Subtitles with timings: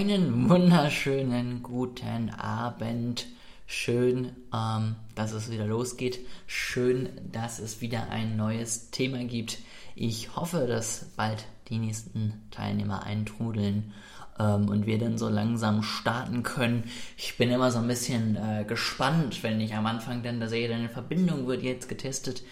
[0.00, 3.26] Einen wunderschönen guten Abend.
[3.66, 6.20] Schön, ähm, dass es wieder losgeht.
[6.46, 9.58] Schön, dass es wieder ein neues Thema gibt.
[9.94, 13.92] Ich hoffe, dass bald die nächsten Teilnehmer eintrudeln
[14.38, 16.84] ähm, und wir dann so langsam starten können.
[17.18, 20.70] Ich bin immer so ein bisschen äh, gespannt, wenn ich am Anfang dann da sehe,
[20.70, 22.42] deine Verbindung wird jetzt getestet.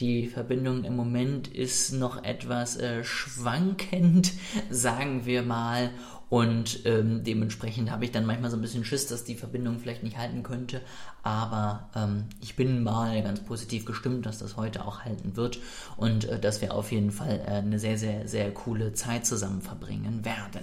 [0.00, 4.32] Die Verbindung im Moment ist noch etwas äh, schwankend,
[4.70, 5.90] sagen wir mal.
[6.28, 10.02] Und ähm, dementsprechend habe ich dann manchmal so ein bisschen Schiss, dass die Verbindung vielleicht
[10.02, 10.80] nicht halten könnte.
[11.22, 15.58] Aber ähm, ich bin mal ganz positiv gestimmt, dass das heute auch halten wird
[15.96, 19.62] und äh, dass wir auf jeden Fall äh, eine sehr, sehr, sehr coole Zeit zusammen
[19.62, 20.62] verbringen werden.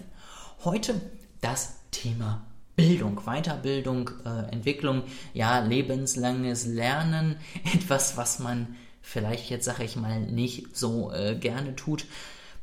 [0.66, 1.00] Heute
[1.40, 2.42] das Thema
[2.76, 7.38] Bildung, Weiterbildung, äh, Entwicklung, ja, lebenslanges Lernen,
[7.74, 12.06] etwas, was man vielleicht jetzt, sage ich mal, nicht so äh, gerne tut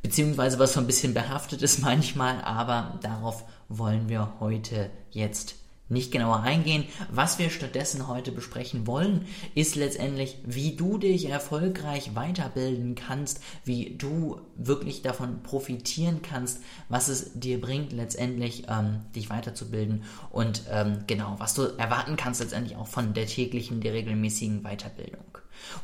[0.02, 5.54] beziehungsweise was so ein bisschen behaftet ist manchmal, aber darauf wollen wir heute jetzt
[5.90, 6.84] nicht genauer eingehen.
[7.10, 13.96] Was wir stattdessen heute besprechen wollen, ist letztendlich, wie du dich erfolgreich weiterbilden kannst, wie
[13.98, 21.04] du wirklich davon profitieren kannst, was es dir bringt, letztendlich ähm, dich weiterzubilden und ähm,
[21.06, 25.24] genau, was du erwarten kannst letztendlich auch von der täglichen, der regelmäßigen Weiterbildung.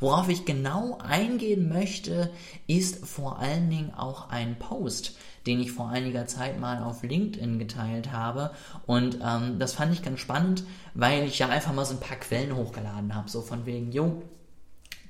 [0.01, 2.31] Worauf ich genau eingehen möchte,
[2.67, 7.59] ist vor allen Dingen auch ein Post, den ich vor einiger Zeit mal auf LinkedIn
[7.59, 8.51] geteilt habe.
[8.87, 12.17] Und ähm, das fand ich ganz spannend, weil ich ja einfach mal so ein paar
[12.17, 13.29] Quellen hochgeladen habe.
[13.29, 14.23] So von wegen, jo,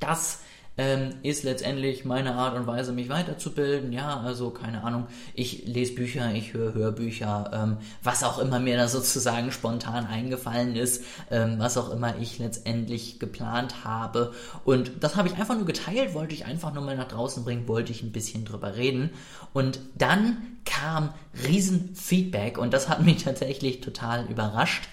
[0.00, 0.41] das
[0.78, 3.92] ähm, ist letztendlich meine Art und Weise, mich weiterzubilden.
[3.92, 8.77] Ja, also keine Ahnung, ich lese Bücher, ich höre Hörbücher, ähm, was auch immer mir
[8.77, 14.32] da sozusagen spontan eingefallen ist, ähm, was auch immer ich letztendlich geplant habe.
[14.64, 17.69] Und das habe ich einfach nur geteilt, wollte ich einfach nur mal nach draußen bringen,
[17.69, 19.10] wollte ich ein bisschen drüber reden.
[19.52, 21.14] Und dann kam
[21.47, 24.88] Riesenfeedback und das hat mich tatsächlich total überrascht.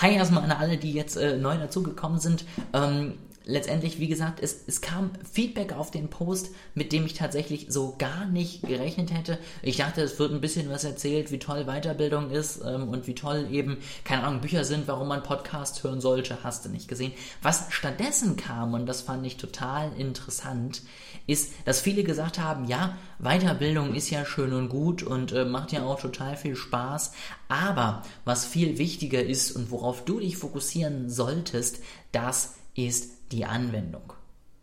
[0.00, 2.44] Hi erstmal an alle, die jetzt äh, neu dazugekommen sind.
[2.72, 3.14] Ähm,
[3.46, 7.94] letztendlich, wie gesagt, es, es kam Feedback auf den Post, mit dem ich tatsächlich so
[7.98, 9.38] gar nicht gerechnet hätte.
[9.62, 13.14] Ich dachte, es wird ein bisschen was erzählt, wie toll Weiterbildung ist ähm, und wie
[13.14, 17.12] toll eben, keine Ahnung, Bücher sind, warum man Podcast hören sollte, hast du nicht gesehen.
[17.42, 20.82] Was stattdessen kam, und das fand ich total interessant,
[21.26, 25.72] ist, dass viele gesagt haben, ja, Weiterbildung ist ja schön und gut und äh, macht
[25.72, 27.12] ja auch total viel Spaß,
[27.48, 31.80] aber was viel wichtiger ist und worauf du dich fokussieren solltest,
[32.12, 34.12] das ist die Anwendung.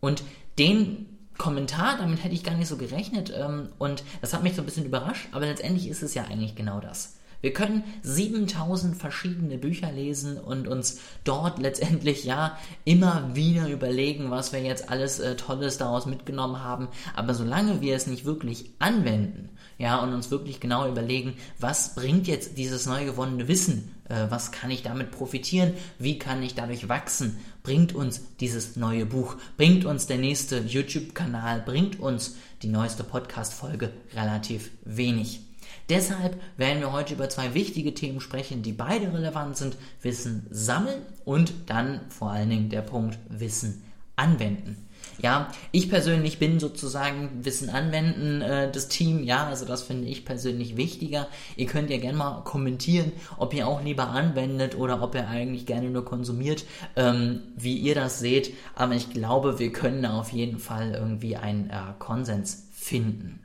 [0.00, 0.22] Und
[0.58, 1.06] den
[1.38, 4.64] Kommentar, damit hätte ich gar nicht so gerechnet ähm, und das hat mich so ein
[4.64, 7.16] bisschen überrascht, aber letztendlich ist es ja eigentlich genau das.
[7.42, 14.52] Wir können 7000 verschiedene Bücher lesen und uns dort letztendlich ja immer wieder überlegen, was
[14.52, 16.88] wir jetzt alles äh, Tolles daraus mitgenommen haben.
[17.16, 22.28] Aber solange wir es nicht wirklich anwenden, ja, und uns wirklich genau überlegen, was bringt
[22.28, 26.88] jetzt dieses neu gewonnene Wissen, äh, was kann ich damit profitieren, wie kann ich dadurch
[26.88, 33.04] wachsen, bringt uns dieses neue Buch, bringt uns der nächste YouTube-Kanal, bringt uns die neueste
[33.04, 35.40] Podcast-Folge relativ wenig.
[35.88, 39.76] Deshalb werden wir heute über zwei wichtige Themen sprechen, die beide relevant sind.
[40.00, 43.82] Wissen sammeln und dann vor allen Dingen der Punkt Wissen
[44.16, 44.88] anwenden.
[45.22, 50.24] Ja, ich persönlich bin sozusagen Wissen anwenden, äh, das Team, ja, also das finde ich
[50.24, 51.28] persönlich wichtiger.
[51.56, 55.64] Ihr könnt ja gerne mal kommentieren, ob ihr auch lieber anwendet oder ob ihr eigentlich
[55.64, 56.64] gerne nur konsumiert,
[56.96, 58.52] ähm, wie ihr das seht.
[58.74, 63.38] Aber ich glaube, wir können auf jeden Fall irgendwie einen äh, Konsens finden.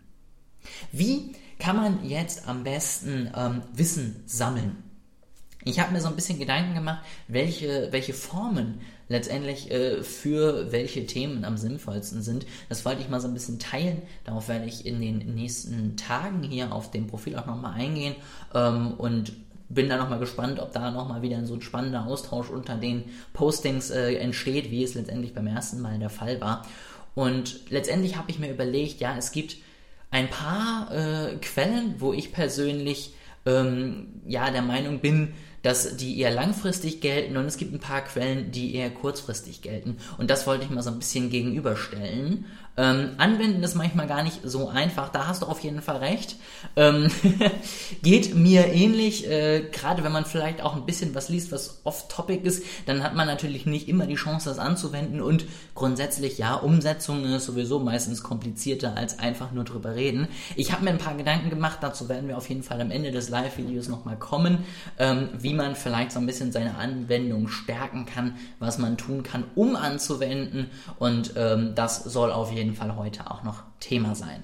[0.91, 4.83] Wie kann man jetzt am besten ähm, Wissen sammeln?
[5.63, 8.79] Ich habe mir so ein bisschen Gedanken gemacht, welche, welche Formen
[9.09, 12.45] letztendlich äh, für welche Themen am sinnvollsten sind.
[12.69, 14.01] Das wollte ich mal so ein bisschen teilen.
[14.25, 18.15] Darauf werde ich in den nächsten Tagen hier auf dem Profil auch nochmal eingehen
[18.53, 19.33] ähm, und
[19.69, 23.03] bin da nochmal gespannt, ob da nochmal wieder so ein spannender Austausch unter den
[23.33, 26.65] Postings äh, entsteht, wie es letztendlich beim ersten Mal der Fall war.
[27.15, 29.57] Und letztendlich habe ich mir überlegt, ja, es gibt
[30.11, 33.13] ein paar äh, Quellen, wo ich persönlich
[33.45, 35.33] ähm, ja der Meinung bin,
[35.63, 39.97] dass die eher langfristig gelten und es gibt ein paar Quellen, die eher kurzfristig gelten.
[40.17, 42.45] Und das wollte ich mal so ein bisschen gegenüberstellen.
[42.77, 46.35] Ähm, anwenden ist manchmal gar nicht so einfach, da hast du auf jeden Fall recht.
[46.75, 47.09] Ähm,
[48.03, 52.45] geht mir ähnlich, äh, gerade wenn man vielleicht auch ein bisschen was liest, was off-topic
[52.45, 55.21] ist, dann hat man natürlich nicht immer die Chance, das anzuwenden.
[55.21, 60.27] Und grundsätzlich, ja, Umsetzung ist sowieso meistens komplizierter als einfach nur drüber reden.
[60.55, 63.11] Ich habe mir ein paar Gedanken gemacht, dazu werden wir auf jeden Fall am Ende
[63.11, 64.59] des Live-Videos nochmal kommen,
[64.99, 69.45] ähm, wie man vielleicht so ein bisschen seine Anwendung stärken kann, was man tun kann,
[69.55, 70.69] um anzuwenden.
[70.99, 74.43] Und ähm, das soll auf jeden jeden Fall heute auch noch Thema sein.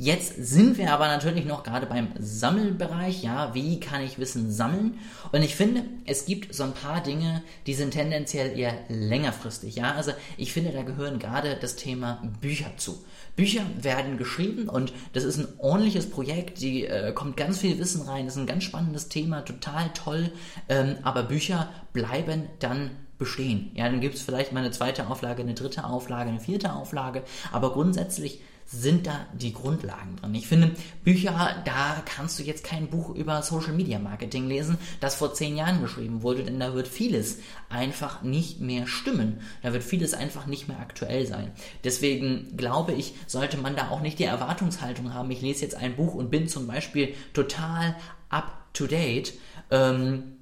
[0.00, 3.24] Jetzt sind wir aber natürlich noch gerade beim Sammelbereich.
[3.24, 5.00] Ja, wie kann ich Wissen sammeln?
[5.32, 9.74] Und ich finde, es gibt so ein paar Dinge, die sind tendenziell eher längerfristig.
[9.74, 13.02] Ja, also ich finde, da gehören gerade das Thema Bücher zu.
[13.34, 16.60] Bücher werden geschrieben und das ist ein ordentliches Projekt.
[16.60, 18.26] Die äh, kommt ganz viel Wissen rein.
[18.26, 20.30] Das ist ein ganz spannendes Thema, total toll.
[20.68, 23.70] Ähm, aber Bücher bleiben dann bestehen.
[23.74, 27.22] Ja, dann gibt es vielleicht mal eine zweite Auflage, eine dritte Auflage, eine vierte Auflage.
[27.52, 30.34] Aber grundsätzlich sind da die Grundlagen drin.
[30.34, 30.72] Ich finde,
[31.02, 35.56] Bücher, da kannst du jetzt kein Buch über Social Media Marketing lesen, das vor zehn
[35.56, 37.38] Jahren geschrieben wurde, denn da wird vieles
[37.70, 39.40] einfach nicht mehr stimmen.
[39.62, 41.50] Da wird vieles einfach nicht mehr aktuell sein.
[41.82, 45.96] Deswegen glaube ich, sollte man da auch nicht die Erwartungshaltung haben, ich lese jetzt ein
[45.96, 47.96] Buch und bin zum Beispiel total
[48.28, 49.32] up to date.
[49.70, 50.37] Ähm,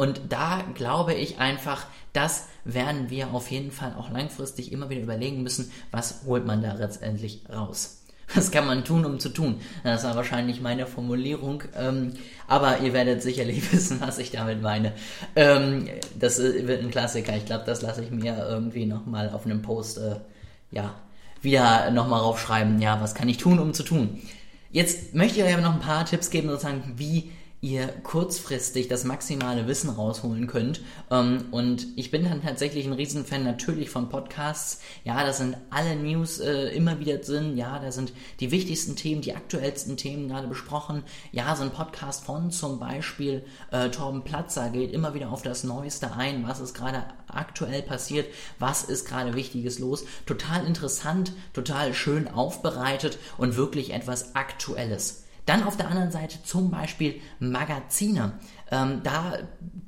[0.00, 5.02] und da glaube ich einfach, das werden wir auf jeden Fall auch langfristig immer wieder
[5.02, 7.98] überlegen müssen, was holt man da letztendlich raus.
[8.34, 9.60] Was kann man tun, um zu tun?
[9.84, 12.14] Das war wahrscheinlich meine Formulierung, ähm,
[12.46, 14.92] aber ihr werdet sicherlich wissen, was ich damit meine.
[15.36, 15.88] Ähm,
[16.18, 17.36] das wird ein Klassiker.
[17.36, 20.16] Ich glaube, das lasse ich mir irgendwie nochmal auf einem Post, äh,
[20.70, 20.94] ja,
[21.42, 22.80] wieder nochmal raufschreiben.
[22.80, 24.20] Ja, was kann ich tun, um zu tun?
[24.70, 29.04] Jetzt möchte ich euch aber noch ein paar Tipps geben, sozusagen, wie ihr kurzfristig das
[29.04, 30.80] maximale Wissen rausholen könnt.
[31.10, 34.80] Ähm, und ich bin dann tatsächlich ein Riesenfan natürlich von Podcasts.
[35.04, 37.56] Ja, da sind alle News äh, immer wieder drin.
[37.56, 41.02] Ja, da sind die wichtigsten Themen, die aktuellsten Themen gerade besprochen.
[41.32, 45.62] Ja, so ein Podcast von zum Beispiel äh, Torben Platzer geht immer wieder auf das
[45.62, 46.46] Neueste ein.
[46.48, 48.26] Was ist gerade aktuell passiert?
[48.58, 50.04] Was ist gerade Wichtiges los?
[50.24, 55.24] Total interessant, total schön aufbereitet und wirklich etwas Aktuelles.
[55.50, 58.34] Dann auf der anderen Seite zum Beispiel Magazine.
[58.70, 59.32] Ähm, da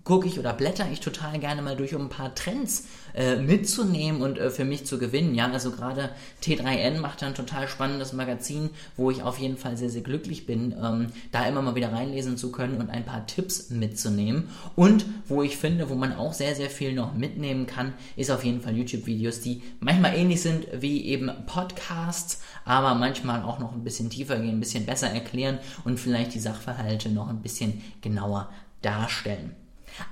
[0.04, 4.22] gucke ich oder blätter ich total gerne mal durch, um ein paar Trends äh, mitzunehmen
[4.22, 5.34] und äh, für mich zu gewinnen.
[5.34, 6.10] Ja, also gerade
[6.42, 10.74] T3N macht ein total spannendes Magazin, wo ich auf jeden Fall sehr, sehr glücklich bin,
[10.82, 14.48] ähm, da immer mal wieder reinlesen zu können und ein paar Tipps mitzunehmen.
[14.74, 18.44] Und wo ich finde, wo man auch sehr, sehr viel noch mitnehmen kann, ist auf
[18.44, 23.84] jeden Fall YouTube-Videos, die manchmal ähnlich sind wie eben Podcasts, aber manchmal auch noch ein
[23.84, 28.48] bisschen tiefer gehen, ein bisschen besser erklären und vielleicht die Sachverhalte noch ein bisschen genauer
[28.82, 29.54] darstellen.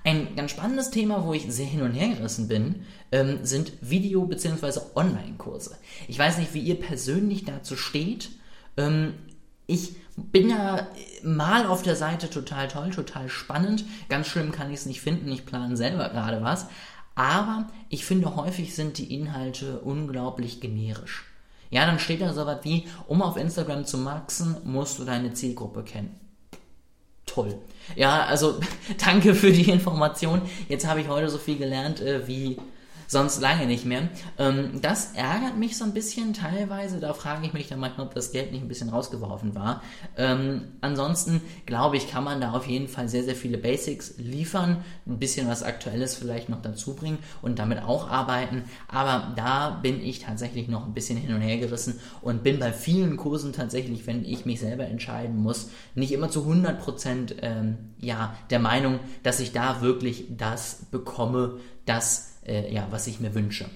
[0.04, 4.24] Ein ganz spannendes Thema, wo ich sehr hin und her gerissen bin, ähm, sind Video-
[4.24, 4.80] bzw.
[4.94, 5.76] Online-Kurse.
[6.08, 8.30] Ich weiß nicht, wie ihr persönlich dazu steht.
[8.76, 9.14] Ähm,
[9.66, 10.88] ich bin ja
[11.22, 13.84] mal auf der Seite total toll, total spannend.
[14.08, 15.30] Ganz schlimm kann ich es nicht finden.
[15.30, 16.66] Ich plane selber gerade was.
[17.14, 21.24] Aber ich finde, häufig sind die Inhalte unglaublich generisch.
[21.70, 25.34] Ja, dann steht da so was wie, um auf Instagram zu maxen, musst du deine
[25.34, 26.18] Zielgruppe kennen
[27.30, 27.58] toll.
[27.96, 28.60] Ja, also
[29.04, 30.42] danke für die Information.
[30.68, 32.56] Jetzt habe ich heute so viel gelernt äh, wie
[33.10, 34.08] sonst lange nicht mehr.
[34.38, 37.00] Ähm, das ärgert mich so ein bisschen teilweise.
[37.00, 39.82] Da frage ich mich dann manchmal, ob das Geld nicht ein bisschen rausgeworfen war.
[40.16, 44.84] Ähm, ansonsten glaube ich, kann man da auf jeden Fall sehr, sehr viele Basics liefern,
[45.08, 48.62] ein bisschen was Aktuelles vielleicht noch dazu bringen und damit auch arbeiten.
[48.86, 52.72] Aber da bin ich tatsächlich noch ein bisschen hin und her gerissen und bin bei
[52.72, 57.76] vielen Kursen tatsächlich, wenn ich mich selber entscheiden muss, nicht immer zu 100 Prozent ähm,
[57.98, 63.34] ja, der Meinung, dass ich da wirklich das bekomme, das äh, ja, was ich mir
[63.34, 63.66] wünsche.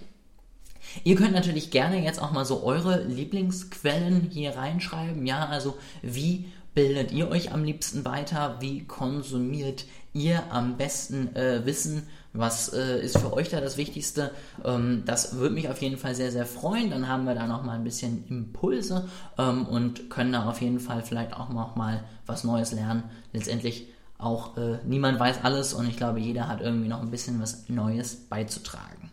[1.02, 5.26] Ihr könnt natürlich gerne jetzt auch mal so eure Lieblingsquellen hier reinschreiben.
[5.26, 8.56] Ja, also wie bildet ihr euch am liebsten weiter?
[8.60, 12.02] Wie konsumiert ihr am besten äh, Wissen?
[12.32, 14.32] Was äh, ist für euch da das Wichtigste?
[14.64, 16.90] Ähm, das würde mich auf jeden Fall sehr, sehr freuen.
[16.90, 19.08] Dann haben wir da noch mal ein bisschen Impulse
[19.38, 23.04] ähm, und können da auf jeden Fall vielleicht auch noch mal was Neues lernen.
[23.32, 23.86] Letztendlich
[24.18, 27.68] auch äh, niemand weiß alles und ich glaube, jeder hat irgendwie noch ein bisschen was
[27.68, 29.10] Neues beizutragen.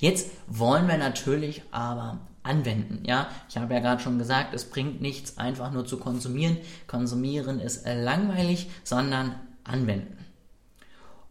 [0.00, 3.02] Jetzt wollen wir natürlich aber anwenden.
[3.04, 6.58] Ja, ich habe ja gerade schon gesagt, es bringt nichts, einfach nur zu konsumieren.
[6.86, 10.16] Konsumieren ist äh, langweilig, sondern anwenden.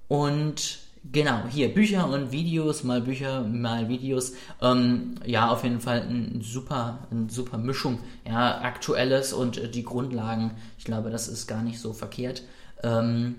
[0.08, 0.80] Und
[1.12, 4.34] genau, hier Bücher und Videos, mal Bücher, mal Videos.
[4.62, 8.00] Ähm, ja, auf jeden Fall ein super, eine super Mischung.
[8.28, 10.52] Ja, aktuelles und äh, die Grundlagen.
[10.78, 12.44] Ich glaube, das ist gar nicht so verkehrt.
[12.84, 13.36] Ähm,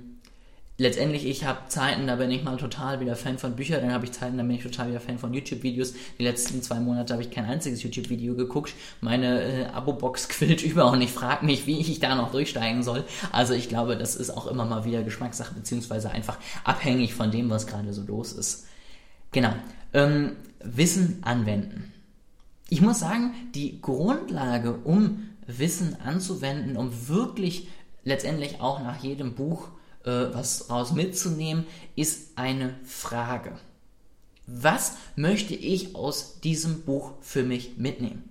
[0.79, 4.05] letztendlich, ich habe Zeiten, da bin ich mal total wieder Fan von Büchern, dann habe
[4.05, 5.95] ich Zeiten, da bin ich total wieder Fan von YouTube-Videos.
[6.19, 8.75] Die letzten zwei Monate habe ich kein einziges YouTube-Video geguckt.
[9.01, 13.05] Meine äh, Abo-Box quillt über und ich frage mich, wie ich da noch durchsteigen soll.
[13.33, 17.51] Also ich glaube, das ist auch immer mal wieder Geschmackssache, beziehungsweise einfach abhängig von dem,
[17.51, 18.67] was gerade so los ist.
[19.33, 19.53] Genau.
[19.93, 21.93] Ähm, Wissen anwenden.
[22.69, 27.69] Ich muss sagen, die Grundlage, um Wissen anzuwenden, um wirklich
[28.07, 29.69] letztendlich auch nach jedem Buch
[30.05, 33.53] äh, was raus mitzunehmen, ist eine Frage.
[34.47, 38.31] Was möchte ich aus diesem Buch für mich mitnehmen?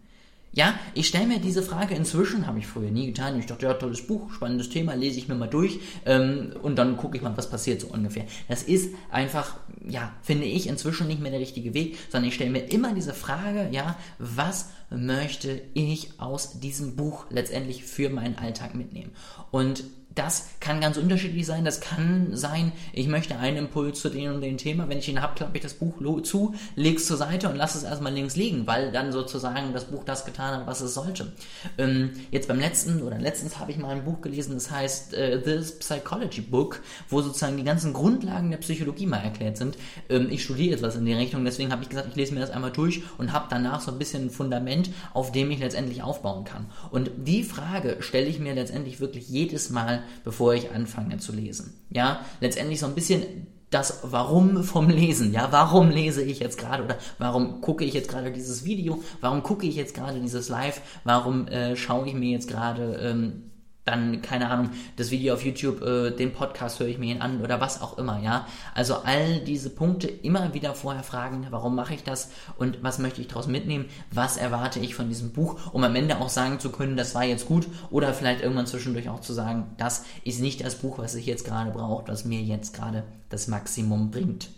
[0.55, 3.37] Ja, ich stelle mir diese Frage inzwischen, habe ich früher nie getan.
[3.37, 6.95] Ich dachte, ja, tolles Buch, spannendes Thema, lese ich mir mal durch ähm, und dann
[6.95, 8.23] gucke ich mal, was passiert so ungefähr.
[8.47, 12.51] Das ist einfach, ja, finde ich inzwischen nicht mehr der richtige Weg, sondern ich stelle
[12.51, 18.75] mir immer diese Frage, ja, was möchte ich aus diesem Buch letztendlich für meinen Alltag
[18.75, 19.11] mitnehmen?
[19.51, 19.83] Und
[20.15, 21.65] das kann ganz unterschiedlich sein.
[21.65, 24.87] Das kann sein, ich möchte einen Impuls zu dem und dem Thema.
[24.89, 27.77] Wenn ich ihn habe, klappe ich das Buch zu, lege es zur Seite und lasse
[27.77, 31.33] es erstmal links liegen, weil dann sozusagen das Buch das getan hat, was es sollte.
[31.77, 35.41] Ähm, jetzt beim letzten oder letztens habe ich mal ein Buch gelesen, das heißt äh,
[35.43, 39.77] The Psychology Book, wo sozusagen die ganzen Grundlagen der Psychologie mal erklärt sind.
[40.09, 42.51] Ähm, ich studiere etwas in die Richtung, deswegen habe ich gesagt, ich lese mir das
[42.51, 46.45] einmal durch und habe danach so ein bisschen ein Fundament, auf dem ich letztendlich aufbauen
[46.45, 46.67] kann.
[46.91, 51.73] Und die Frage stelle ich mir letztendlich wirklich jedes Mal bevor ich anfange zu lesen.
[51.89, 55.33] Ja, letztendlich so ein bisschen das Warum vom Lesen.
[55.33, 59.03] Ja, warum lese ich jetzt gerade oder warum gucke ich jetzt gerade dieses Video?
[59.21, 60.81] Warum gucke ich jetzt gerade dieses Live?
[61.03, 63.51] Warum äh, schaue ich mir jetzt gerade ähm,
[63.85, 67.61] dann, keine Ahnung, das Video auf YouTube, äh, den Podcast höre ich mir an oder
[67.61, 68.47] was auch immer, ja.
[68.73, 73.21] Also all diese Punkte immer wieder vorher fragen, warum mache ich das und was möchte
[73.21, 76.71] ich daraus mitnehmen, was erwarte ich von diesem Buch, um am Ende auch sagen zu
[76.71, 80.65] können, das war jetzt gut oder vielleicht irgendwann zwischendurch auch zu sagen, das ist nicht
[80.65, 84.49] das Buch, was ich jetzt gerade brauche, was mir jetzt gerade das Maximum bringt.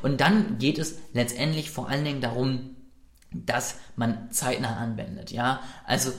[0.00, 2.70] Und dann geht es letztendlich vor allen Dingen darum,
[3.32, 5.60] dass man zeitnah anwendet, ja.
[5.84, 6.12] Also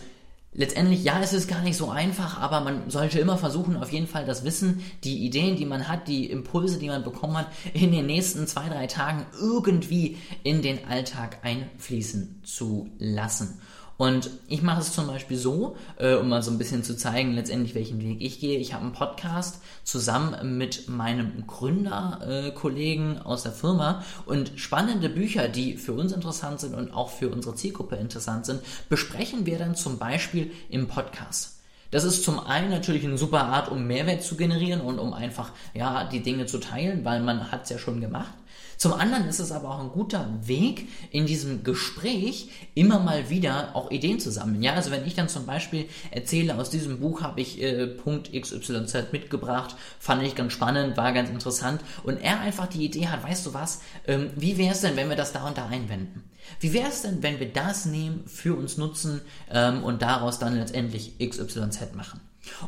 [0.58, 4.08] letztendlich, ja, es ist gar nicht so einfach, aber man sollte immer versuchen, auf jeden
[4.08, 7.92] Fall das Wissen, die Ideen, die man hat, die Impulse, die man bekommen hat, in
[7.92, 13.62] den nächsten zwei, drei Tagen irgendwie in den Alltag einfließen zu lassen.
[13.98, 17.34] Und ich mache es zum Beispiel so, äh, um mal so ein bisschen zu zeigen,
[17.34, 18.60] letztendlich welchen Weg ich gehe.
[18.60, 25.48] Ich habe einen Podcast zusammen mit meinem Gründerkollegen äh, aus der Firma und spannende Bücher,
[25.48, 29.76] die für uns interessant sind und auch für unsere Zielgruppe interessant sind, besprechen wir dann
[29.76, 31.57] zum Beispiel im Podcast.
[31.92, 35.52] Das ist zum einen natürlich eine super Art, um Mehrwert zu generieren und um einfach
[35.74, 38.34] ja die Dinge zu teilen, weil man hat es ja schon gemacht.
[38.78, 43.76] Zum anderen ist es aber auch ein guter Weg, in diesem Gespräch immer mal wieder
[43.76, 44.62] auch Ideen zu sammeln.
[44.62, 48.32] Ja, also wenn ich dann zum Beispiel erzähle, aus diesem Buch habe ich äh, Punkt
[48.32, 53.24] XYZ mitgebracht, fand ich ganz spannend, war ganz interessant und er einfach die Idee hat,
[53.24, 56.24] weißt du was, ähm, wie wäre es denn, wenn wir das da und da einwenden?
[56.60, 60.56] Wie wäre es denn, wenn wir das nehmen, für uns nutzen ähm, und daraus dann
[60.56, 62.20] letztendlich XYZ machen?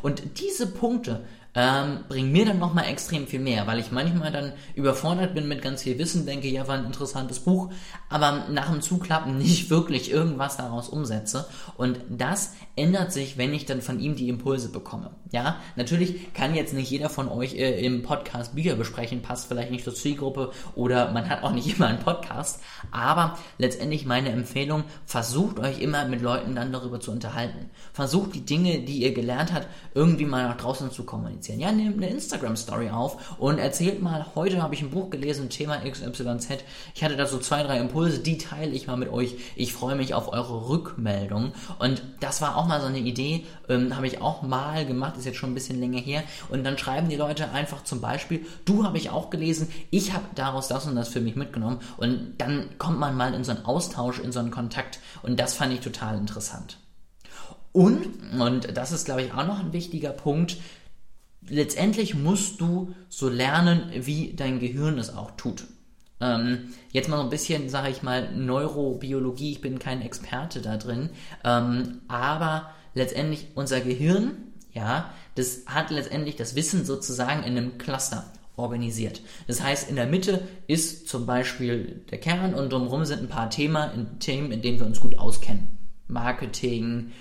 [0.02, 4.52] Und diese Punkte ähm, bringen mir dann nochmal extrem viel mehr, weil ich manchmal dann
[4.74, 7.72] überfordert bin mit ganz viel Wissen, denke, ja, war ein interessantes Buch,
[8.08, 11.46] aber nach dem Zuklappen nicht wirklich irgendwas daraus umsetze.
[11.76, 15.10] Und das ändert sich, wenn ich dann von ihm die Impulse bekomme.
[15.32, 19.70] Ja, natürlich kann jetzt nicht jeder von euch äh, im Podcast Bücher besprechen, passt vielleicht
[19.70, 24.84] nicht zur Zielgruppe oder man hat auch nicht immer einen Podcast, aber letztendlich meine Empfehlung,
[25.04, 27.70] versucht euch immer mit Leuten dann darüber zu unterhalten.
[27.92, 31.60] Versucht die Dinge, die ihr gelernt habt, irgendwie mal nach draußen zu kommunizieren kommunizieren.
[31.60, 35.78] Ja, nehmt eine Instagram-Story auf und erzählt mal, heute habe ich ein Buch gelesen, Thema
[35.78, 36.64] XYZ.
[36.94, 39.36] Ich hatte da so zwei, drei Impulse, die teile ich mal mit euch.
[39.56, 41.52] Ich freue mich auf eure Rückmeldung.
[41.78, 45.26] Und das war auch mal so eine Idee, ähm, habe ich auch mal gemacht, ist
[45.26, 46.22] jetzt schon ein bisschen länger her.
[46.48, 50.24] Und dann schreiben die Leute einfach zum Beispiel, du habe ich auch gelesen, ich habe
[50.34, 51.80] daraus das und das für mich mitgenommen.
[51.96, 55.00] Und dann kommt man mal in so einen Austausch, in so einen Kontakt.
[55.22, 56.78] Und das fand ich total interessant.
[57.72, 58.08] Und,
[58.40, 60.56] und das ist, glaube ich, auch noch ein wichtiger Punkt,
[61.48, 65.64] letztendlich musst du so lernen, wie dein Gehirn es auch tut.
[66.20, 70.76] Ähm, jetzt mal so ein bisschen, sage ich mal, Neurobiologie, ich bin kein Experte da
[70.76, 71.10] drin,
[71.44, 74.32] ähm, aber letztendlich unser Gehirn,
[74.72, 79.22] ja, das hat letztendlich das Wissen sozusagen in einem Cluster organisiert.
[79.46, 83.48] Das heißt, in der Mitte ist zum Beispiel der Kern und drumherum sind ein paar
[83.48, 85.68] Themen, in, Themen, in denen wir uns gut auskennen.
[86.08, 87.12] Marketing,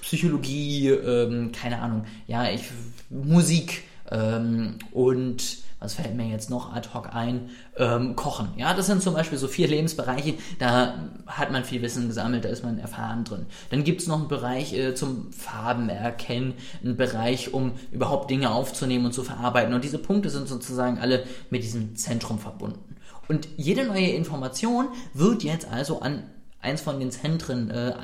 [0.00, 2.70] Psychologie, ähm, keine Ahnung, ja, ich,
[3.10, 7.50] Musik ähm, und was fällt mir jetzt noch ad hoc ein?
[7.76, 8.50] Ähm, Kochen.
[8.56, 12.50] Ja, das sind zum Beispiel so vier Lebensbereiche, da hat man viel Wissen gesammelt, da
[12.50, 13.46] ist man erfahren drin.
[13.70, 16.54] Dann gibt es noch einen Bereich äh, zum Farben erkennen,
[16.84, 19.74] einen Bereich, um überhaupt Dinge aufzunehmen und zu verarbeiten.
[19.74, 22.96] Und diese Punkte sind sozusagen alle mit diesem Zentrum verbunden.
[23.26, 26.22] Und jede neue Information wird jetzt also an
[26.60, 27.94] eins von den Zentren äh,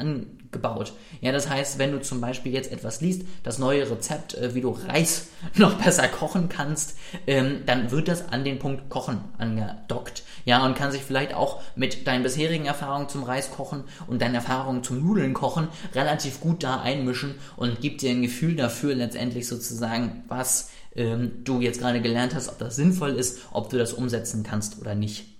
[0.48, 0.92] angebaut.
[1.20, 4.60] Ja, das heißt, wenn du zum Beispiel jetzt etwas liest, das neue Rezept, äh, wie
[4.60, 10.22] du Reis noch besser kochen kannst, ähm, dann wird das an den Punkt Kochen angedockt.
[10.44, 14.82] Ja, und kann sich vielleicht auch mit deinen bisherigen Erfahrungen zum Reiskochen und deinen Erfahrungen
[14.82, 20.24] zum Nudeln kochen relativ gut da einmischen und gibt dir ein Gefühl dafür letztendlich sozusagen,
[20.28, 24.42] was ähm, du jetzt gerade gelernt hast, ob das sinnvoll ist, ob du das umsetzen
[24.42, 25.37] kannst oder nicht.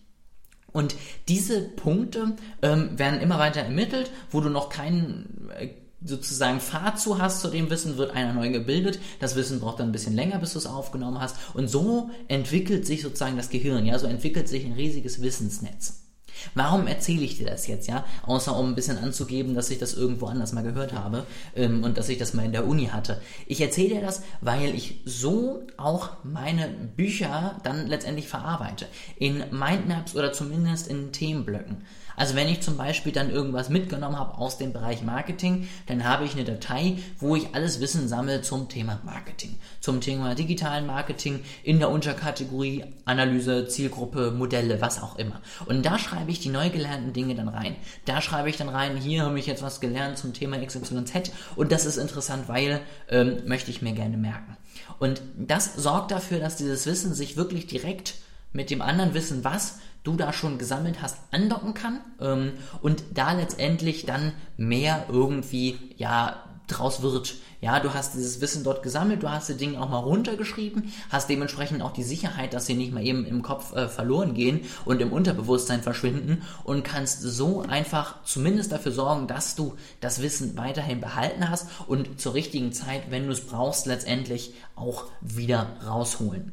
[0.73, 0.95] Und
[1.29, 5.69] diese Punkte ähm, werden immer weiter ermittelt, wo du noch keinen äh,
[6.05, 9.01] sozusagen Pfad zu hast zu dem Wissen, wird einer neu gebildet.
[9.19, 11.37] Das Wissen braucht dann ein bisschen länger, bis du es aufgenommen hast.
[11.55, 16.08] Und so entwickelt sich sozusagen das Gehirn, ja, so entwickelt sich ein riesiges Wissensnetz.
[16.55, 18.05] Warum erzähle ich dir das jetzt, ja?
[18.27, 21.99] Außer um ein bisschen anzugeben, dass ich das irgendwo anders mal gehört habe ähm, und
[21.99, 23.21] dass ich das mal in der Uni hatte.
[23.47, 28.87] Ich erzähle dir das, weil ich so auch meine Bücher dann letztendlich verarbeite.
[29.17, 31.83] In Mindmaps oder zumindest in Themenblöcken.
[32.19, 36.25] Also wenn ich zum Beispiel dann irgendwas mitgenommen habe aus dem Bereich Marketing, dann habe
[36.25, 41.41] ich eine Datei, wo ich alles Wissen sammle zum Thema Marketing, zum Thema digitalen Marketing
[41.63, 45.41] in der Unterkategorie Analyse, Zielgruppe, Modelle, was auch immer.
[45.67, 47.77] Und da schreibe ich die neu gelernten Dinge dann rein.
[48.05, 51.71] Da schreibe ich dann rein, hier habe ich jetzt was gelernt zum Thema XYZ und
[51.71, 54.57] das ist interessant, weil ähm, möchte ich mir gerne merken.
[54.99, 58.15] Und das sorgt dafür, dass dieses Wissen sich wirklich direkt
[58.53, 63.33] mit dem anderen Wissen, was du da schon gesammelt hast, andocken kann ähm, und da
[63.33, 67.35] letztendlich dann mehr irgendwie ja draus wird.
[67.61, 71.29] Ja, du hast dieses Wissen dort gesammelt, du hast die Dinge auch mal runtergeschrieben, hast
[71.29, 75.03] dementsprechend auch die Sicherheit, dass sie nicht mal eben im Kopf äh, verloren gehen und
[75.03, 81.01] im Unterbewusstsein verschwinden und kannst so einfach zumindest dafür sorgen, dass du das Wissen weiterhin
[81.01, 86.53] behalten hast und zur richtigen Zeit, wenn du es brauchst, letztendlich auch wieder rausholen.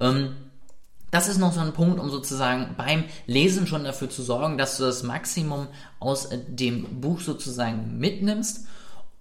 [0.00, 0.36] Ähm,
[1.10, 4.76] das ist noch so ein Punkt, um sozusagen beim Lesen schon dafür zu sorgen, dass
[4.76, 5.68] du das Maximum
[6.00, 8.66] aus äh, dem Buch sozusagen mitnimmst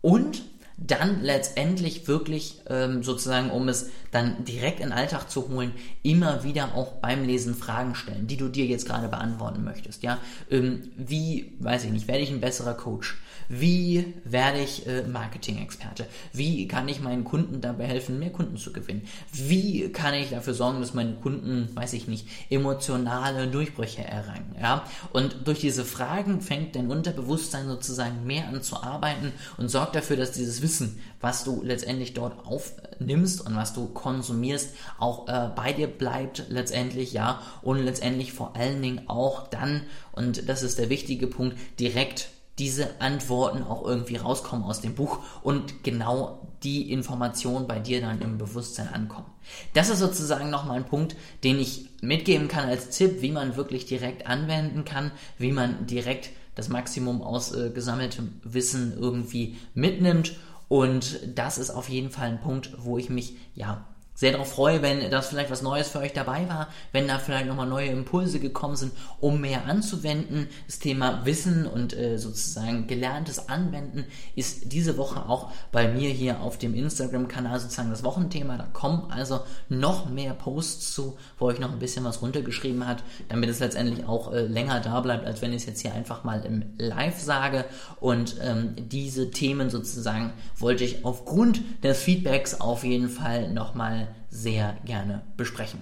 [0.01, 0.43] und
[0.77, 5.71] dann letztendlich wirklich ähm, sozusagen, um es dann direkt in den Alltag zu holen,
[6.03, 10.03] immer wieder auch beim Lesen Fragen stellen, die du dir jetzt gerade beantworten möchtest.
[10.03, 10.17] Ja,
[10.51, 13.17] ähm, wie, weiß ich nicht, werde ich ein besserer Coach?
[13.47, 16.07] Wie werde ich äh, Marketing-Experte?
[16.33, 19.07] Wie kann ich meinen Kunden dabei helfen, mehr Kunden zu gewinnen?
[19.31, 24.55] Wie kann ich dafür sorgen, dass meine Kunden, weiß ich nicht, emotionale Durchbrüche errangen?
[24.59, 24.85] Ja?
[25.13, 30.17] Und durch diese Fragen fängt dein Unterbewusstsein sozusagen mehr an zu arbeiten und sorgt dafür,
[30.17, 35.73] dass dieses Wissen, was du letztendlich dort aufnimmst und was du konsumierst, auch äh, bei
[35.73, 40.89] dir bleibt letztendlich, ja, und letztendlich vor allen Dingen auch dann, und das ist der
[40.89, 47.67] wichtige Punkt, direkt diese Antworten auch irgendwie rauskommen aus dem Buch und genau die Informationen
[47.67, 49.27] bei dir dann im Bewusstsein ankommen.
[49.73, 53.85] Das ist sozusagen nochmal ein Punkt, den ich mitgeben kann als Tipp, wie man wirklich
[53.85, 60.37] direkt anwenden kann, wie man direkt das Maximum aus äh, gesammeltem Wissen irgendwie mitnimmt.
[60.67, 63.85] Und das ist auf jeden Fall ein Punkt, wo ich mich ja
[64.15, 67.47] sehr darauf freue, wenn das vielleicht was Neues für euch dabei war, wenn da vielleicht
[67.47, 70.47] nochmal neue Impulse gekommen sind, um mehr anzuwenden.
[70.67, 76.39] Das Thema Wissen und äh, sozusagen gelerntes Anwenden ist diese Woche auch bei mir hier
[76.39, 78.57] auf dem Instagram-Kanal sozusagen das Wochenthema.
[78.57, 83.03] Da kommen also noch mehr Posts zu, wo ich noch ein bisschen was runtergeschrieben hat,
[83.27, 86.23] damit es letztendlich auch äh, länger da bleibt, als wenn ich es jetzt hier einfach
[86.23, 87.65] mal im Live sage.
[87.99, 94.04] Und ähm, diese Themen sozusagen wollte ich aufgrund des Feedbacks auf jeden Fall nochmal
[94.35, 95.81] sehr gerne besprechen.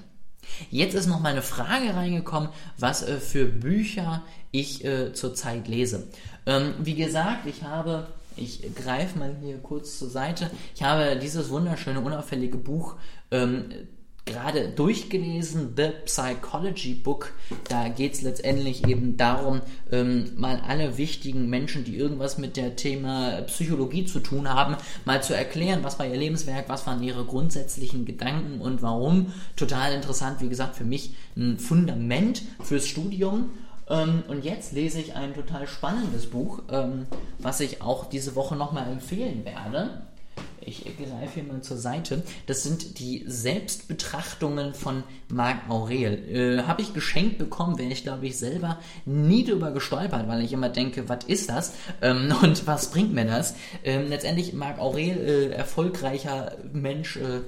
[0.70, 6.08] Jetzt ist noch mal eine Frage reingekommen, was äh, für Bücher ich äh, zurzeit lese.
[6.46, 11.50] Ähm, wie gesagt, ich habe, ich greife mal hier kurz zur Seite, ich habe dieses
[11.50, 12.96] wunderschöne, unauffällige Buch
[13.32, 13.72] ähm,
[14.26, 17.34] gerade durchgelesen, The Psychology Book.
[17.68, 22.76] Da geht es letztendlich eben darum, ähm, mal alle wichtigen Menschen, die irgendwas mit der
[22.76, 27.26] Thema Psychologie zu tun haben, mal zu erklären, was war ihr Lebenswerk, was waren ihre
[27.26, 29.34] grundsätzlichen Gedanken und warum.
[29.56, 33.52] Total interessant, wie gesagt, für mich ein Fundament fürs Studium.
[33.90, 37.08] Ähm, und jetzt lese ich ein total spannendes Buch, ähm,
[37.40, 40.04] was ich auch diese Woche nochmal empfehlen werde.
[40.66, 42.24] Ich greife hier mal zur Seite.
[42.46, 46.60] Das sind die Selbstbetrachtungen von Marc Aurel.
[46.60, 50.54] Äh, Habe ich geschenkt bekommen, wäre ich, glaube ich, selber nie drüber gestolpert, weil ich
[50.54, 53.56] immer denke, was ist das ähm, und was bringt mir das?
[53.84, 57.42] Ähm, letztendlich Marc Aurel, äh, erfolgreicher Mensch, äh,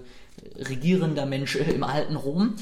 [0.63, 2.56] regierender Mensch äh, im alten Rom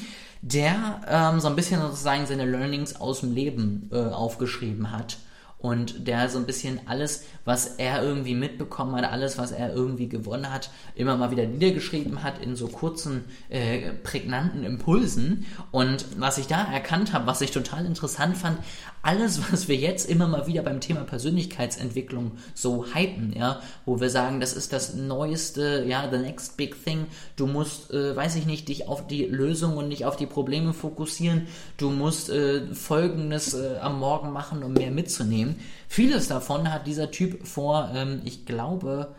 [0.46, 5.16] der ähm, so ein bisschen sozusagen seine Learnings aus dem Leben äh, aufgeschrieben hat
[5.64, 10.10] und der so ein bisschen alles, was er irgendwie mitbekommen hat, alles, was er irgendwie
[10.10, 15.46] gewonnen hat, immer mal wieder niedergeschrieben hat in so kurzen, äh, prägnanten Impulsen.
[15.70, 18.58] Und was ich da erkannt habe, was ich total interessant fand,
[19.00, 24.10] alles, was wir jetzt immer mal wieder beim Thema Persönlichkeitsentwicklung so hypen, ja, wo wir
[24.10, 27.06] sagen, das ist das neueste, ja, the next big thing.
[27.36, 30.74] Du musst, äh, weiß ich nicht, dich auf die Lösung und nicht auf die Probleme
[30.74, 31.46] fokussieren.
[31.78, 35.53] Du musst äh, Folgendes äh, am Morgen machen, um mehr mitzunehmen.
[35.88, 39.14] Vieles davon hat dieser Typ vor, ähm, ich glaube,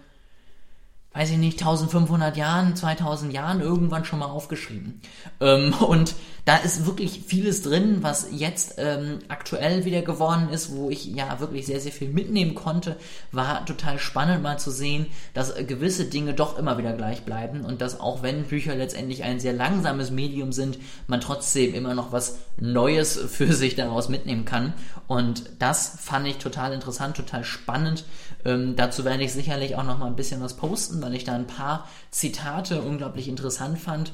[1.16, 5.02] weiß ich nicht, 1500 Jahren, 2000 Jahren irgendwann schon mal aufgeschrieben.
[5.40, 10.92] Ähm, und da ist wirklich vieles drin, was jetzt ähm, aktuell wieder geworden ist, wo
[10.92, 12.98] ich ja wirklich sehr, sehr viel mitnehmen konnte.
[13.32, 17.82] War total spannend mal zu sehen, dass gewisse Dinge doch immer wieder gleich bleiben und
[17.82, 22.38] dass auch wenn Bücher letztendlich ein sehr langsames Medium sind, man trotzdem immer noch was
[22.58, 24.74] Neues für sich daraus mitnehmen kann.
[25.08, 28.06] Und das fand ich total interessant, total spannend.
[28.44, 31.36] Ähm, dazu werde ich sicherlich auch noch mal ein bisschen was posten, weil ich da
[31.36, 34.12] ein paar Zitate unglaublich interessant fand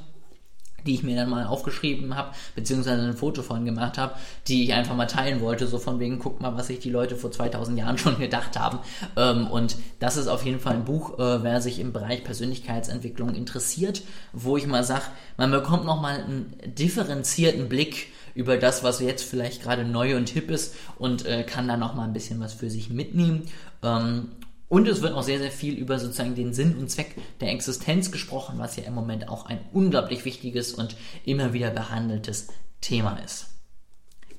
[0.86, 4.16] die ich mir dann mal aufgeschrieben habe, beziehungsweise ein Foto von gemacht habe,
[4.48, 7.16] die ich einfach mal teilen wollte, so von wegen, guck mal, was sich die Leute
[7.16, 8.80] vor 2000 Jahren schon gedacht haben.
[9.16, 13.36] Ähm, und das ist auf jeden Fall ein Buch, äh, wer sich im Bereich Persönlichkeitsentwicklung
[13.36, 15.06] interessiert, wo ich mal sage,
[15.38, 20.50] man bekommt nochmal einen differenzierten Blick über das, was jetzt vielleicht gerade neu und hip
[20.50, 23.44] ist und äh, kann da nochmal ein bisschen was für sich mitnehmen.
[23.84, 24.30] Ähm,
[24.72, 28.10] und es wird auch sehr, sehr viel über sozusagen den Sinn und Zweck der Existenz
[28.10, 32.48] gesprochen, was ja im Moment auch ein unglaublich wichtiges und immer wieder behandeltes
[32.80, 33.51] Thema ist.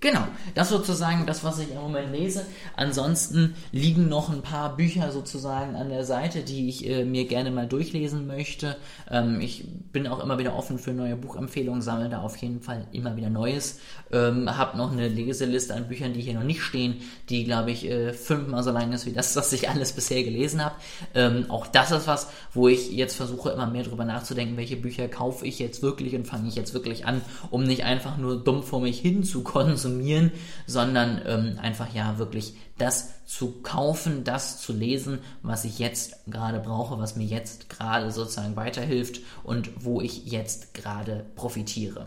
[0.03, 2.45] Genau, das sozusagen das, was ich im Moment lese.
[2.75, 7.53] Ansonsten liegen noch ein paar Bücher sozusagen an der Seite, die ich äh, mir gerne
[7.53, 8.77] mal durchlesen möchte.
[9.09, 12.89] Ähm, ich bin auch immer wieder offen für neue Buchempfehlungen, sammle da auf jeden Fall
[12.91, 13.79] immer wieder Neues.
[14.11, 16.97] Ähm, habe noch eine Leseliste an Büchern, die hier noch nicht stehen,
[17.29, 20.65] die glaube ich äh, fünfmal so lang ist wie das, was ich alles bisher gelesen
[20.65, 20.75] habe.
[21.15, 25.07] Ähm, auch das ist was, wo ich jetzt versuche immer mehr drüber nachzudenken, welche Bücher
[25.07, 28.65] kaufe ich jetzt wirklich und fange ich jetzt wirklich an, um nicht einfach nur dumm
[28.65, 30.33] vor mich hin zu konsumieren konsumieren,
[30.67, 36.61] sondern ähm, einfach ja wirklich das zu kaufen, das zu lesen, was ich jetzt gerade
[36.61, 42.07] brauche, was mir jetzt gerade sozusagen weiterhilft und wo ich jetzt gerade profitiere.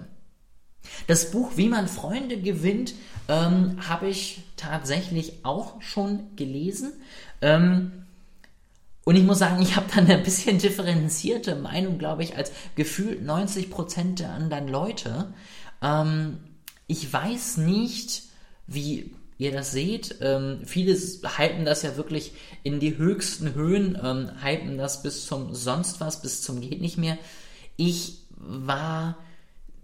[1.07, 2.93] Das Buch Wie man Freunde gewinnt
[3.27, 6.93] ähm, habe ich tatsächlich auch schon gelesen.
[7.41, 7.91] Ähm,
[9.03, 13.27] und ich muss sagen, ich habe dann eine bisschen differenzierte Meinung, glaube ich, als gefühlt
[13.27, 15.33] 90% der anderen Leute.
[15.81, 16.37] Ähm,
[16.87, 18.23] ich weiß nicht,
[18.67, 20.15] wie ihr das seht.
[20.21, 20.95] Ähm, viele
[21.37, 26.21] halten das ja wirklich in die höchsten Höhen, ähm, hypen das bis zum sonst was,
[26.21, 27.17] bis zum geht nicht mehr.
[27.75, 29.17] Ich war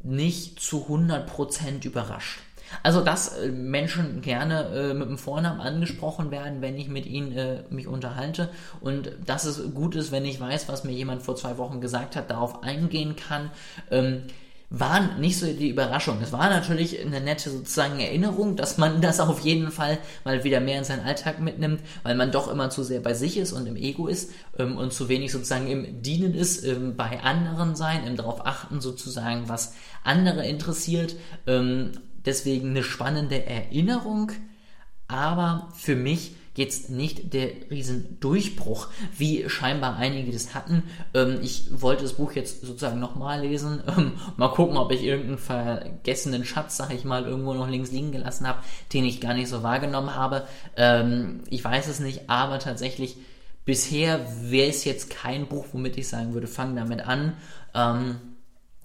[0.03, 2.39] nicht zu 100% überrascht.
[2.83, 7.33] Also, dass äh, Menschen gerne äh, mit dem Vornamen angesprochen werden, wenn ich mit ihnen
[7.33, 11.35] äh, mich unterhalte und dass es gut ist, wenn ich weiß, was mir jemand vor
[11.35, 13.51] zwei Wochen gesagt hat, darauf eingehen kann.
[13.89, 14.23] Ähm,
[14.73, 16.19] war nicht so die Überraschung.
[16.23, 20.61] Es war natürlich eine nette sozusagen Erinnerung, dass man das auf jeden Fall mal wieder
[20.61, 23.67] mehr in seinen Alltag mitnimmt, weil man doch immer zu sehr bei sich ist und
[23.67, 28.07] im Ego ist ähm, und zu wenig sozusagen im Dienen ist, ähm, bei anderen sein,
[28.07, 29.73] im darauf achten sozusagen, was
[30.05, 31.17] andere interessiert.
[31.47, 31.91] Ähm,
[32.25, 34.31] deswegen eine spannende Erinnerung,
[35.09, 40.83] aber für mich jetzt nicht der Riesendurchbruch, wie scheinbar einige das hatten.
[41.13, 45.37] Ähm, ich wollte das Buch jetzt sozusagen nochmal lesen, ähm, mal gucken, ob ich irgendeinen
[45.37, 48.59] vergessenen Schatz, sag ich mal, irgendwo noch links liegen gelassen habe,
[48.93, 50.45] den ich gar nicht so wahrgenommen habe.
[50.75, 53.17] Ähm, ich weiß es nicht, aber tatsächlich
[53.63, 57.33] bisher wäre es jetzt kein Buch, womit ich sagen würde, fang damit an.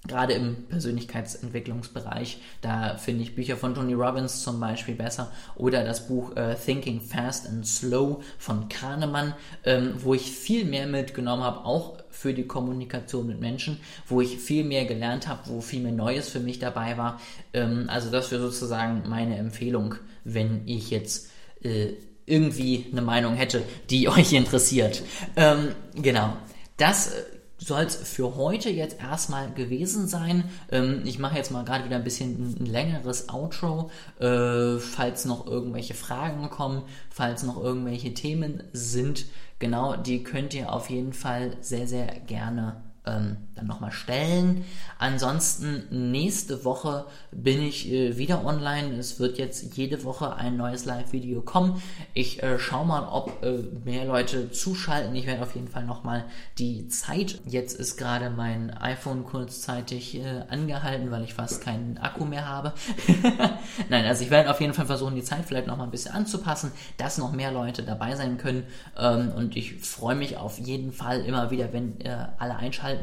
[0.07, 2.39] Gerade im Persönlichkeitsentwicklungsbereich.
[2.61, 7.01] Da finde ich Bücher von Tony Robbins zum Beispiel besser oder das Buch äh, Thinking
[7.01, 9.33] Fast and Slow von Kahnemann,
[9.65, 14.37] ähm, wo ich viel mehr mitgenommen habe, auch für die Kommunikation mit Menschen, wo ich
[14.37, 17.21] viel mehr gelernt habe, wo viel mehr Neues für mich dabei war.
[17.53, 21.29] Ähm, also das wäre sozusagen meine Empfehlung, wenn ich jetzt
[21.61, 21.93] äh,
[22.25, 25.01] irgendwie eine Meinung hätte, die euch interessiert.
[25.35, 26.37] Ähm, genau.
[26.77, 27.23] Das äh,
[27.57, 30.45] soll es für heute jetzt erstmal gewesen sein.
[30.71, 33.89] Ähm, ich mache jetzt mal gerade wieder ein bisschen ein, längeres Outro.
[34.19, 39.25] Äh, falls noch irgendwelche Fragen kommen, falls noch irgendwelche Themen sind,
[39.59, 44.65] genau, die könnt ihr auf jeden Fall sehr, sehr gerne ähm, dann nochmal stellen.
[44.99, 48.95] Ansonsten nächste Woche bin ich äh, wieder online.
[48.97, 51.81] Es wird jetzt jede Woche ein neues Live-Video kommen.
[52.13, 55.15] Ich äh, schaue mal, ob äh, mehr Leute zuschalten.
[55.15, 56.25] Ich werde auf jeden Fall nochmal
[56.57, 57.39] die Zeit.
[57.45, 62.73] Jetzt ist gerade mein iPhone kurzzeitig äh, angehalten, weil ich fast keinen Akku mehr habe.
[63.89, 66.71] Nein, also ich werde auf jeden Fall versuchen, die Zeit vielleicht nochmal ein bisschen anzupassen,
[66.97, 68.63] dass noch mehr Leute dabei sein können.
[68.97, 72.96] Ähm, und ich freue mich auf jeden Fall immer wieder, wenn äh, alle einschalten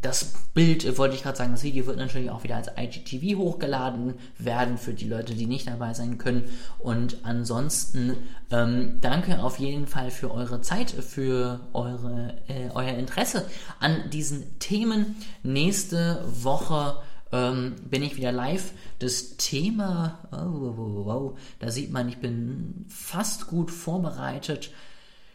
[0.00, 3.36] das Bild, äh, wollte ich gerade sagen, das Video wird natürlich auch wieder als IGTV
[3.38, 6.44] hochgeladen werden für die Leute, die nicht dabei sein können.
[6.78, 8.16] Und ansonsten
[8.50, 13.44] ähm, danke auf jeden Fall für eure Zeit, für eure, äh, euer Interesse
[13.80, 15.16] an diesen Themen.
[15.42, 17.00] Nächste Woche
[17.32, 18.72] ähm, bin ich wieder live.
[19.00, 24.70] Das Thema, oh, oh, oh, da sieht man, ich bin fast gut vorbereitet.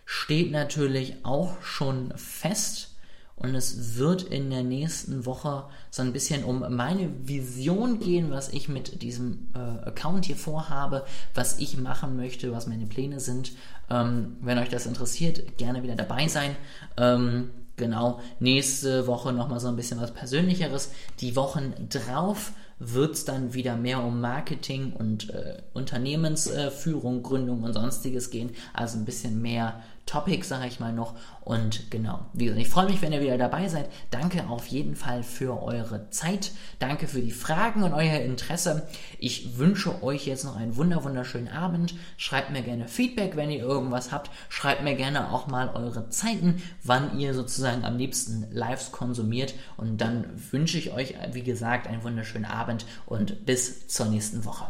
[0.05, 2.92] steht natürlich auch schon fest
[3.43, 8.47] und es wird in der nächsten Woche so ein bisschen um meine Vision gehen, was
[8.47, 11.03] ich mit diesem äh, Account hier vorhabe,
[11.33, 13.51] was ich machen möchte, was meine Pläne sind.
[13.89, 16.55] Ähm, wenn euch das interessiert, gerne wieder dabei sein.
[16.95, 20.91] Ähm, genau, nächste Woche nochmal so ein bisschen was Persönlicheres.
[21.19, 27.63] Die Wochen drauf wird es dann wieder mehr um Marketing und äh, Unternehmensführung, äh, Gründung
[27.63, 28.51] und sonstiges gehen.
[28.73, 31.15] Also ein bisschen mehr Topic, sage ich mal noch.
[31.41, 33.89] Und genau, wie gesagt, ich freue mich, wenn ihr wieder dabei seid.
[34.11, 36.51] Danke auf jeden Fall für eure Zeit.
[36.79, 38.87] Danke für die Fragen und euer Interesse.
[39.17, 41.95] Ich wünsche euch jetzt noch einen wunder wunderschönen Abend.
[42.17, 44.29] Schreibt mir gerne Feedback, wenn ihr irgendwas habt.
[44.49, 49.53] Schreibt mir gerne auch mal eure Zeiten, wann ihr sozusagen am liebsten Lives konsumiert.
[49.77, 54.65] Und dann wünsche ich euch, wie gesagt, einen wunderschönen Abend und bis zur nächsten Woche.